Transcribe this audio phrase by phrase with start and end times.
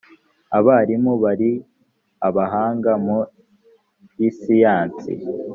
[0.57, 1.51] abarimu bari
[2.27, 5.13] abahanga muri siyansi